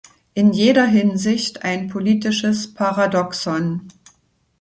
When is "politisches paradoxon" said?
1.87-3.89